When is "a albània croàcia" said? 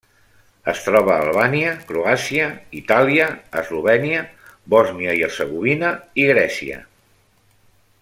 1.15-2.47